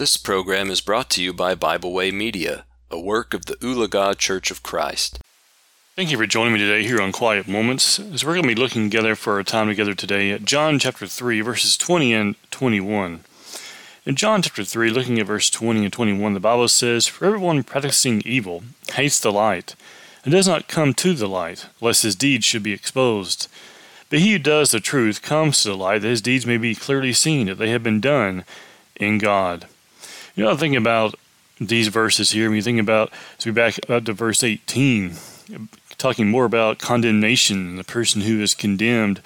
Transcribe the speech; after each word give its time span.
This 0.00 0.16
program 0.16 0.70
is 0.70 0.80
brought 0.80 1.10
to 1.10 1.22
you 1.22 1.34
by 1.34 1.54
Bible 1.54 1.92
Way 1.92 2.10
Media, 2.10 2.64
a 2.90 2.98
work 2.98 3.34
of 3.34 3.44
the 3.44 3.56
Ulaga 3.56 4.16
Church 4.16 4.50
of 4.50 4.62
Christ. 4.62 5.18
Thank 5.94 6.10
you 6.10 6.16
for 6.16 6.24
joining 6.24 6.54
me 6.54 6.58
today 6.58 6.84
here 6.84 7.02
on 7.02 7.12
Quiet 7.12 7.46
Moments. 7.46 7.98
As 7.98 8.24
we're 8.24 8.32
going 8.32 8.44
to 8.44 8.54
be 8.54 8.54
looking 8.54 8.88
together 8.88 9.14
for 9.14 9.34
our 9.34 9.42
time 9.42 9.68
together 9.68 9.92
today 9.92 10.30
at 10.30 10.46
John 10.46 10.78
chapter 10.78 11.06
3, 11.06 11.42
verses 11.42 11.76
20 11.76 12.14
and 12.14 12.36
21. 12.50 13.24
In 14.06 14.16
John 14.16 14.40
chapter 14.40 14.64
3, 14.64 14.88
looking 14.88 15.18
at 15.18 15.26
verse 15.26 15.50
20 15.50 15.84
and 15.84 15.92
21, 15.92 16.32
the 16.32 16.40
Bible 16.40 16.68
says, 16.68 17.06
For 17.06 17.26
everyone 17.26 17.62
practicing 17.62 18.22
evil 18.24 18.62
hates 18.94 19.20
the 19.20 19.30
light, 19.30 19.74
and 20.24 20.32
does 20.32 20.48
not 20.48 20.66
come 20.66 20.94
to 20.94 21.12
the 21.12 21.28
light, 21.28 21.66
lest 21.82 22.04
his 22.04 22.16
deeds 22.16 22.46
should 22.46 22.62
be 22.62 22.72
exposed. 22.72 23.48
But 24.08 24.20
he 24.20 24.32
who 24.32 24.38
does 24.38 24.70
the 24.70 24.80
truth 24.80 25.20
comes 25.20 25.62
to 25.62 25.68
the 25.68 25.76
light, 25.76 26.00
that 26.00 26.08
his 26.08 26.22
deeds 26.22 26.46
may 26.46 26.56
be 26.56 26.74
clearly 26.74 27.12
seen, 27.12 27.48
that 27.48 27.58
they 27.58 27.68
have 27.68 27.82
been 27.82 28.00
done 28.00 28.46
in 28.96 29.18
God. 29.18 29.66
You 30.36 30.44
know, 30.44 30.56
thinking 30.56 30.76
about 30.76 31.14
these 31.60 31.88
verses 31.88 32.30
here, 32.30 32.48
when 32.48 32.56
you 32.56 32.62
think 32.62 32.80
about, 32.80 33.12
as 33.38 33.46
we 33.46 33.52
back 33.52 33.78
up 33.90 34.04
to 34.04 34.12
verse 34.12 34.42
18, 34.42 35.14
talking 35.98 36.30
more 36.30 36.44
about 36.44 36.78
condemnation, 36.78 37.76
the 37.76 37.84
person 37.84 38.22
who 38.22 38.40
is 38.40 38.54
condemned. 38.54 39.20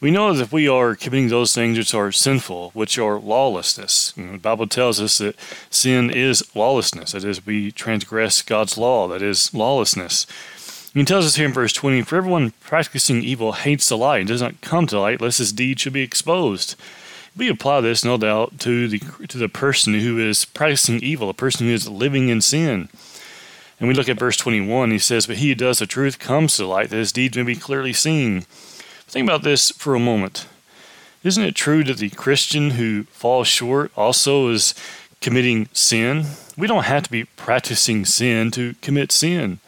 We 0.00 0.10
know 0.10 0.32
that 0.32 0.42
if 0.42 0.52
we 0.52 0.68
are 0.68 0.94
committing 0.94 1.28
those 1.28 1.54
things 1.54 1.76
which 1.76 1.94
are 1.94 2.12
sinful, 2.12 2.70
which 2.70 2.98
are 2.98 3.18
lawlessness, 3.18 4.12
you 4.16 4.24
know, 4.24 4.32
the 4.32 4.38
Bible 4.38 4.66
tells 4.66 5.00
us 5.00 5.18
that 5.18 5.36
sin 5.70 6.10
is 6.10 6.44
lawlessness. 6.54 7.12
That 7.12 7.24
is, 7.24 7.44
we 7.44 7.72
transgress 7.72 8.42
God's 8.42 8.78
law. 8.78 9.08
That 9.08 9.22
is 9.22 9.52
lawlessness. 9.52 10.26
He 10.92 11.04
tells 11.04 11.26
us 11.26 11.36
here 11.36 11.46
in 11.46 11.52
verse 11.52 11.72
20, 11.72 12.02
For 12.02 12.16
everyone 12.16 12.52
practicing 12.60 13.22
evil 13.22 13.52
hates 13.52 13.88
the 13.88 13.96
light 13.96 14.20
and 14.20 14.28
does 14.28 14.42
not 14.42 14.60
come 14.60 14.86
to 14.88 15.00
light, 15.00 15.20
lest 15.20 15.38
his 15.38 15.52
deed 15.52 15.80
should 15.80 15.92
be 15.92 16.02
exposed 16.02 16.76
we 17.36 17.48
apply 17.48 17.80
this, 17.80 18.04
no 18.04 18.16
doubt, 18.16 18.58
to 18.60 18.88
the 18.88 19.00
to 19.28 19.38
the 19.38 19.48
person 19.48 19.94
who 19.94 20.18
is 20.18 20.44
practicing 20.44 21.02
evil, 21.02 21.28
a 21.28 21.34
person 21.34 21.66
who 21.66 21.72
is 21.72 21.88
living 21.88 22.28
in 22.28 22.40
sin. 22.40 22.88
And 23.80 23.88
we 23.88 23.94
look 23.94 24.08
at 24.08 24.18
verse 24.18 24.36
21. 24.36 24.90
He 24.92 24.98
says, 24.98 25.26
"But 25.26 25.38
he 25.38 25.48
who 25.48 25.54
does 25.54 25.80
the 25.80 25.86
truth 25.86 26.18
comes 26.18 26.56
to 26.56 26.66
light, 26.66 26.90
that 26.90 26.96
his 26.96 27.12
deeds 27.12 27.36
may 27.36 27.42
be 27.42 27.56
clearly 27.56 27.92
seen." 27.92 28.46
Think 29.08 29.28
about 29.28 29.42
this 29.42 29.72
for 29.76 29.94
a 29.94 30.00
moment. 30.00 30.46
Isn't 31.22 31.44
it 31.44 31.54
true 31.54 31.82
that 31.84 31.98
the 31.98 32.10
Christian 32.10 32.72
who 32.72 33.04
falls 33.12 33.48
short 33.48 33.90
also 33.96 34.48
is 34.50 34.74
committing 35.20 35.68
sin? 35.72 36.26
We 36.56 36.66
don't 36.66 36.84
have 36.84 37.04
to 37.04 37.10
be 37.10 37.24
practicing 37.24 38.04
sin 38.04 38.50
to 38.52 38.74
commit 38.82 39.10
sin. 39.10 39.58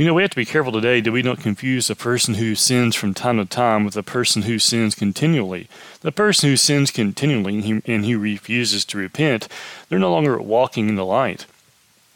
You 0.00 0.06
know, 0.06 0.14
we 0.14 0.22
have 0.22 0.30
to 0.30 0.36
be 0.36 0.46
careful 0.46 0.72
today 0.72 1.02
that 1.02 1.12
we 1.12 1.20
don't 1.20 1.42
confuse 1.42 1.88
the 1.88 1.94
person 1.94 2.32
who 2.32 2.54
sins 2.54 2.96
from 2.96 3.12
time 3.12 3.36
to 3.36 3.44
time 3.44 3.84
with 3.84 3.92
the 3.92 4.02
person 4.02 4.40
who 4.40 4.58
sins 4.58 4.94
continually. 4.94 5.68
The 6.00 6.10
person 6.10 6.48
who 6.48 6.56
sins 6.56 6.90
continually 6.90 7.82
and 7.84 8.06
he 8.06 8.14
refuses 8.14 8.86
to 8.86 8.96
repent, 8.96 9.46
they're 9.90 9.98
no 9.98 10.10
longer 10.10 10.40
walking 10.40 10.88
in 10.88 10.94
the 10.94 11.04
light, 11.04 11.44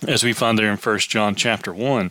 as 0.08 0.24
we 0.24 0.32
find 0.32 0.58
there 0.58 0.72
in 0.72 0.78
1 0.78 0.98
John 1.00 1.34
chapter 1.34 1.74
1. 1.74 2.10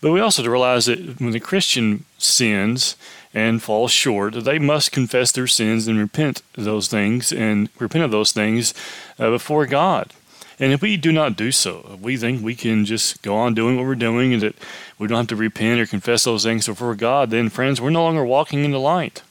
But 0.00 0.12
we 0.12 0.20
also 0.20 0.48
realize 0.48 0.86
that 0.86 1.20
when 1.20 1.32
the 1.32 1.40
Christian 1.40 2.06
sins 2.16 2.96
and 3.34 3.62
falls 3.62 3.90
short, 3.92 4.32
they 4.44 4.58
must 4.58 4.92
confess 4.92 5.30
their 5.30 5.46
sins 5.46 5.86
and 5.88 5.98
repent 5.98 6.40
those 6.54 6.88
things 6.88 7.34
and 7.34 7.68
repent 7.78 8.04
of 8.04 8.12
those 8.12 8.32
things 8.32 8.72
uh, 9.18 9.28
before 9.28 9.66
God. 9.66 10.14
And 10.62 10.72
if 10.72 10.80
we 10.80 10.96
do 10.96 11.10
not 11.10 11.34
do 11.34 11.50
so, 11.50 11.98
we 12.00 12.16
think 12.16 12.40
we 12.40 12.54
can 12.54 12.84
just 12.84 13.20
go 13.22 13.34
on 13.34 13.52
doing 13.52 13.76
what 13.76 13.84
we're 13.84 13.96
doing 13.96 14.32
and 14.32 14.40
that 14.42 14.54
we 14.96 15.08
don't 15.08 15.18
have 15.18 15.26
to 15.26 15.34
repent 15.36 15.80
or 15.80 15.86
confess 15.86 16.22
those 16.22 16.44
things 16.44 16.68
before 16.68 16.94
God, 16.94 17.30
then, 17.30 17.48
friends, 17.48 17.80
we're 17.80 17.90
no 17.90 18.04
longer 18.04 18.24
walking 18.24 18.64
in 18.64 18.70
the 18.70 18.78
light. 18.78 19.22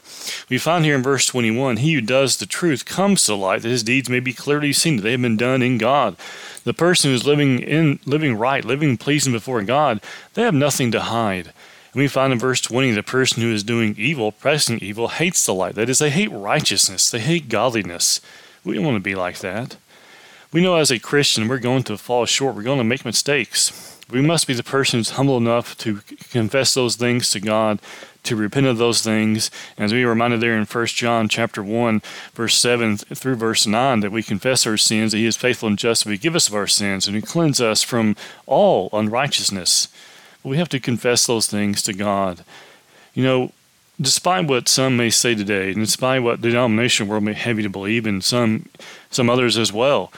We 0.50 0.58
find 0.58 0.84
here 0.84 0.94
in 0.94 1.02
verse 1.02 1.26
21 1.26 1.78
He 1.78 1.94
who 1.94 2.02
does 2.02 2.36
the 2.36 2.46
truth 2.46 2.84
comes 2.84 3.24
to 3.26 3.36
light, 3.36 3.62
that 3.62 3.70
his 3.70 3.82
deeds 3.82 4.10
may 4.10 4.20
be 4.20 4.34
clearly 4.34 4.74
seen, 4.74 4.98
that 4.98 5.04
they 5.04 5.12
have 5.12 5.22
been 5.22 5.38
done 5.38 5.62
in 5.62 5.78
God. 5.78 6.18
The 6.66 6.74
person 6.74 7.12
who's 7.12 7.26
living 7.26 7.60
in 7.60 8.02
living 8.06 8.38
right, 8.38 8.66
living 8.66 8.98
pleasing 8.98 9.32
before 9.32 9.64
God, 9.64 10.02
they 10.34 10.42
have 10.42 10.54
nothing 10.54 10.92
to 10.92 11.00
hide. 11.00 11.54
And 11.94 12.02
we 12.02 12.10
find 12.10 12.34
in 12.34 12.40
verse 12.40 12.60
20 12.60 12.92
the 12.92 13.04
person 13.04 13.42
who 13.42 13.54
is 13.54 13.64
doing 13.64 13.96
evil, 13.98 14.34
pressing 14.34 14.80
evil, 14.80 15.08
hates 15.08 15.46
the 15.46 15.54
light. 15.54 15.76
That 15.76 15.88
is, 15.88 16.00
they 16.00 16.10
hate 16.10 16.30
righteousness, 16.30 17.10
they 17.10 17.22
hate 17.22 17.48
godliness. 17.48 18.20
We 18.66 18.76
don't 18.76 18.84
want 18.84 18.98
to 18.98 19.00
be 19.00 19.16
like 19.16 19.40
that. 19.40 19.78
We 20.54 20.62
know 20.62 20.76
as 20.76 20.92
a 20.92 21.00
Christian 21.00 21.48
we're 21.48 21.60
going 21.60 21.84
to 21.84 21.98
fall 21.98 22.26
short, 22.26 22.56
we're 22.56 22.64
going 22.64 22.78
to 22.78 22.84
make 22.84 23.06
mistakes. 23.06 23.98
We 24.10 24.20
must 24.20 24.48
be 24.48 24.54
the 24.54 24.64
person 24.64 25.00
who's 25.00 25.12
humble 25.12 25.38
enough 25.38 25.78
to 25.78 26.02
confess 26.30 26.74
those 26.74 26.98
things 26.98 27.32
to 27.32 27.40
God, 27.40 27.80
to 28.24 28.36
repent 28.36 28.66
of 28.66 28.78
those 28.78 29.02
things. 29.02 29.50
As 29.78 29.94
we 29.94 30.04
are 30.04 30.10
reminded 30.10 30.42
there 30.42 30.58
in 30.58 30.66
1 30.66 30.86
John 30.88 31.30
chapter 31.30 31.64
1, 31.64 32.02
verse 32.34 32.58
7 32.58 32.98
through 32.98 33.36
verse 33.36 33.66
9, 33.66 34.02
that 34.02 34.12
we 34.12 34.22
confess 34.22 34.68
our 34.68 34.76
sins, 34.76 35.14
that 35.14 35.20
He 35.20 35.26
is 35.26 35.38
faithful 35.38 35.70
and 35.70 35.80
just 35.80 36.04
to 36.04 36.10
forgive 36.10 36.36
us 36.36 36.50
of 36.50 36.56
our 36.56 36.68
sins, 36.68 37.08
and 37.08 37.16
to 37.16 37.26
cleanse 37.26 37.62
us 37.62 37.82
from 37.82 38.18
all 38.46 38.90
unrighteousness. 38.92 39.88
But 40.44 40.50
we 40.50 40.58
have 40.58 40.70
to 40.70 40.82
confess 40.82 41.26
those 41.26 41.48
things 41.48 41.82
to 41.84 41.94
God. 41.94 42.44
You 43.14 43.24
know, 43.24 43.52
despite 44.02 44.48
what 44.48 44.68
some 44.68 44.98
may 44.98 45.12
say 45.12 45.34
today, 45.34 45.72
and 45.72 45.86
despite 45.86 46.24
what 46.24 46.42
the 46.42 46.50
denomination 46.50 47.08
world 47.08 47.24
may 47.24 47.34
have 47.34 47.56
you 47.56 47.64
to 47.64 47.70
believe, 47.70 48.06
and 48.06 48.22
some 48.22 48.68
some 49.10 49.30
others 49.30 49.58
as 49.58 49.72
well, 49.72 50.12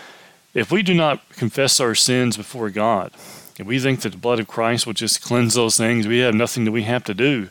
if 0.54 0.72
we 0.72 0.84
do 0.84 0.94
not 0.94 1.28
confess 1.30 1.80
our 1.80 1.96
sins 1.96 2.38
before 2.38 2.70
God, 2.70 3.12
if 3.60 3.66
we 3.66 3.80
think 3.80 4.02
that 4.02 4.12
the 4.12 4.18
blood 4.18 4.40
of 4.40 4.48
Christ 4.48 4.86
will 4.86 4.94
just 4.94 5.22
cleanse 5.22 5.54
those 5.54 5.78
things, 5.78 6.08
we 6.08 6.20
have 6.20 6.36
nothing 6.36 6.66
that 6.66 6.72
we 6.72 6.84
have 6.84 7.04
to 7.06 7.14
do, 7.14 7.50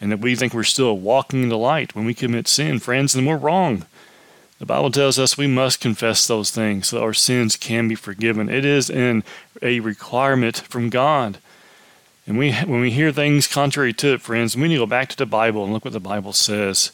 and 0.00 0.10
that 0.12 0.20
we 0.20 0.34
think 0.36 0.52
we're 0.52 0.64
still 0.64 0.98
walking 0.98 1.42
in 1.42 1.48
the 1.48 1.58
light 1.58 1.94
when 1.94 2.04
we 2.04 2.14
commit 2.14 2.48
sin, 2.48 2.78
friends, 2.78 3.12
then 3.12 3.26
we're 3.26 3.36
wrong. 3.36 3.86
The 4.58 4.66
Bible 4.66 4.90
tells 4.90 5.18
us 5.18 5.36
we 5.36 5.46
must 5.46 5.80
confess 5.80 6.26
those 6.26 6.50
things 6.50 6.88
so 6.88 7.02
our 7.02 7.12
sins 7.12 7.56
can 7.56 7.88
be 7.88 7.94
forgiven. 7.94 8.48
It 8.48 8.64
is 8.64 8.88
in 8.88 9.24
a 9.60 9.80
requirement 9.80 10.58
from 10.58 10.90
God. 10.90 11.38
And 12.26 12.38
we, 12.38 12.52
when 12.52 12.80
we 12.80 12.90
hear 12.90 13.12
things 13.12 13.46
contrary 13.46 13.92
to 13.94 14.14
it, 14.14 14.22
friends, 14.22 14.56
we 14.56 14.68
need 14.68 14.74
to 14.74 14.80
go 14.80 14.86
back 14.86 15.10
to 15.10 15.16
the 15.16 15.26
Bible 15.26 15.64
and 15.64 15.72
look 15.72 15.84
what 15.84 15.92
the 15.92 16.00
Bible 16.00 16.32
says. 16.32 16.92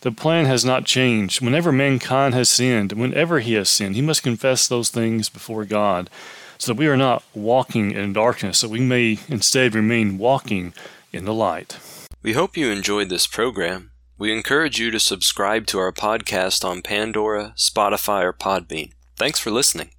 The 0.00 0.12
plan 0.12 0.46
has 0.46 0.64
not 0.64 0.84
changed. 0.84 1.40
Whenever 1.40 1.72
mankind 1.72 2.34
has 2.34 2.48
sinned, 2.48 2.92
whenever 2.92 3.40
he 3.40 3.54
has 3.54 3.68
sinned, 3.68 3.96
he 3.96 4.02
must 4.02 4.22
confess 4.22 4.68
those 4.68 4.90
things 4.90 5.28
before 5.28 5.64
God 5.64 6.08
so 6.56 6.72
that 6.72 6.78
we 6.78 6.86
are 6.86 6.96
not 6.96 7.24
walking 7.34 7.90
in 7.90 8.12
darkness, 8.12 8.60
that 8.60 8.70
we 8.70 8.80
may 8.80 9.18
instead 9.28 9.74
remain 9.74 10.18
walking 10.18 10.72
in 11.12 11.24
the 11.24 11.34
light. 11.34 11.78
We 12.22 12.32
hope 12.32 12.56
you 12.56 12.70
enjoyed 12.70 13.08
this 13.08 13.26
program. 13.26 13.90
We 14.18 14.32
encourage 14.32 14.80
you 14.80 14.90
to 14.90 15.00
subscribe 15.00 15.66
to 15.68 15.78
our 15.78 15.92
podcast 15.92 16.64
on 16.64 16.82
Pandora, 16.82 17.54
Spotify, 17.56 18.24
or 18.24 18.32
Podbean. 18.32 18.92
Thanks 19.16 19.38
for 19.38 19.50
listening. 19.50 19.90